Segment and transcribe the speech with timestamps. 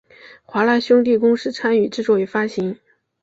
[0.45, 2.79] 华纳兄弟公司参与制作与发行。